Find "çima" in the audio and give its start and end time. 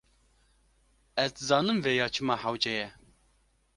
2.13-2.35